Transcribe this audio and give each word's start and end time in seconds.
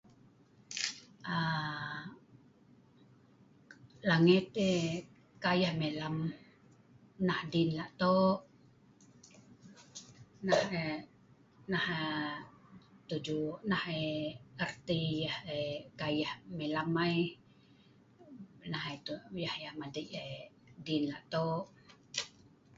um 1.35 2.03
langet 4.09 4.45
um 4.67 4.87
kai 5.43 5.57
yeh 5.63 5.73
melam 5.81 6.15
nah 7.27 7.41
dien 7.51 7.69
la’ 7.79 7.85
toq. 8.01 8.37
Nah 10.45 10.59
um 10.81 10.99
nah 11.71 11.85
um 11.97 12.41
tuju 13.09 13.39
nah 13.69 13.83
um 13.99 14.61
erti 14.63 15.01
yeh 15.23 15.37
um. 15.55 15.81
kai 15.99 16.13
yeh 16.21 16.31
melam 16.59 16.89
ai 17.05 17.17
nah 18.73 18.83
yeh 18.91 19.01
um 19.13 19.35
nah 19.45 19.55
yeh 19.63 19.73
madei 19.81 20.07
dien 20.85 21.03
la’ 21.11 21.19
toq. 21.33 21.61